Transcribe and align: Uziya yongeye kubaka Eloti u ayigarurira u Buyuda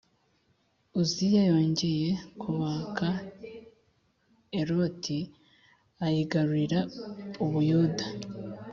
Uziya 1.01 1.41
yongeye 1.51 2.09
kubaka 2.41 3.07
Eloti 4.59 5.17
u 5.27 5.31
ayigarurira 6.05 6.79
u 7.43 7.45
Buyuda 7.51 8.05